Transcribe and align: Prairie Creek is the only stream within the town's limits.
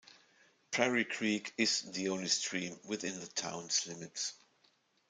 Prairie 0.71 1.05
Creek 1.05 1.53
is 1.59 1.83
the 1.91 2.09
only 2.09 2.27
stream 2.27 2.79
within 2.85 3.19
the 3.19 3.27
town's 3.27 3.85
limits. 3.85 4.33